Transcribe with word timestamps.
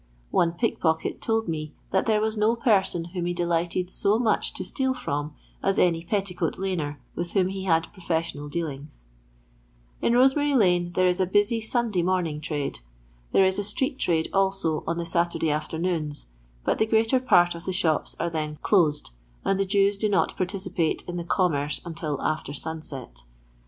One 0.31 0.53
pickpocket 0.53 1.21
told 1.21 1.47
me 1.47 1.75
that 1.91 2.07
there 2.07 2.19
was 2.21 2.35
no 2.35 2.55
person 2.55 3.05
whom 3.13 3.25
he 3.27 3.35
delighted 3.35 3.91
so 3.91 4.17
much 4.17 4.51
to 4.55 4.63
steal 4.63 4.95
from 4.95 5.35
as 5.61 5.77
any 5.77 6.03
Tetticoat 6.03 6.55
laner 6.55 6.97
with 7.13 7.33
whom 7.33 7.49
he 7.49 7.65
had 7.65 7.93
professional 7.93 8.49
dealings 8.49 9.05
1 9.99 10.11
In 10.11 10.17
Rosemary 10.17 10.55
lane 10.55 10.93
there 10.93 11.07
is 11.07 11.19
a 11.19 11.27
busy 11.27 11.61
Sunday 11.61 12.01
morn 12.01 12.25
ing 12.25 12.41
trade; 12.41 12.79
there 13.31 13.45
is 13.45 13.59
a 13.59 13.63
street 13.63 13.99
trade, 13.99 14.27
also, 14.33 14.83
on 14.87 14.97
the 14.97 15.05
Saturday 15.05 15.51
afternoons, 15.51 16.25
but 16.65 16.79
the 16.79 16.87
greater 16.87 17.19
part 17.19 17.53
of 17.53 17.65
the 17.65 17.71
shops 17.71 18.15
are 18.19 18.31
then 18.31 18.55
closed, 18.63 19.11
and 19.45 19.59
the 19.59 19.65
Jews 19.65 19.99
do 19.99 20.09
not 20.09 20.35
parti 20.35 20.57
cipate 20.57 21.07
in 21.07 21.17
the 21.17 21.23
commerce 21.23 21.79
until 21.85 22.19
after 22.23 22.53
sunset. 22.53 23.21